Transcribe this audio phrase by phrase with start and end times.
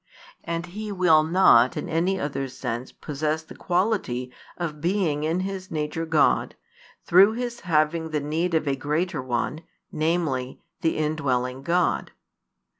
[0.43, 5.69] And He will not in any other sense possess the quality of being in His
[5.69, 6.55] nature God,
[7.05, 9.61] through His having the need of a greater one,
[9.91, 12.13] namely, the indwelling God.